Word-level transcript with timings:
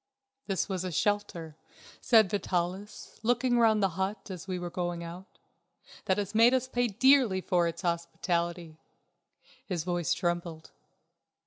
"This 0.47 0.67
was 0.67 0.83
a 0.83 0.91
shelter," 0.91 1.55
said 2.01 2.31
Vitalis, 2.31 3.19
looking 3.21 3.59
round 3.59 3.83
the 3.83 3.89
hut 3.99 4.31
as 4.31 4.47
we 4.47 4.57
were 4.57 4.71
going 4.71 5.03
out, 5.03 5.37
"that 6.05 6.17
has 6.17 6.33
made 6.33 6.55
us 6.55 6.67
pay 6.67 6.87
dearly 6.87 7.39
for 7.39 7.67
its 7.67 7.83
hospitality." 7.83 8.79
His 9.63 9.83
voice 9.83 10.15
trembled. 10.15 10.71